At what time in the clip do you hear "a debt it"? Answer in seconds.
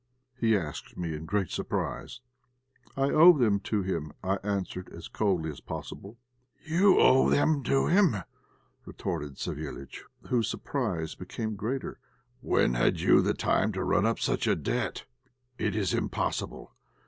14.47-15.75